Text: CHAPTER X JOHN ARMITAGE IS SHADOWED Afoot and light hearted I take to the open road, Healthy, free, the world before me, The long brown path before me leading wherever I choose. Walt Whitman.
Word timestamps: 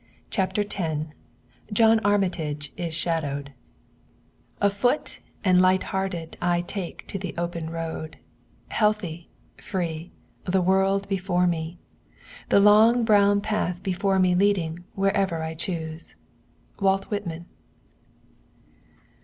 CHAPTER 0.31 0.63
X 0.63 1.11
JOHN 1.71 1.99
ARMITAGE 2.03 2.73
IS 2.75 2.95
SHADOWED 2.95 3.53
Afoot 4.59 5.19
and 5.43 5.61
light 5.61 5.83
hearted 5.93 6.37
I 6.41 6.61
take 6.61 7.05
to 7.05 7.19
the 7.19 7.35
open 7.37 7.69
road, 7.69 8.17
Healthy, 8.69 9.29
free, 9.57 10.11
the 10.45 10.59
world 10.63 11.07
before 11.07 11.45
me, 11.45 11.77
The 12.49 12.59
long 12.59 13.03
brown 13.05 13.41
path 13.41 13.83
before 13.83 14.17
me 14.17 14.33
leading 14.33 14.85
wherever 14.95 15.43
I 15.43 15.53
choose. 15.53 16.15
Walt 16.79 17.11
Whitman. 17.11 17.45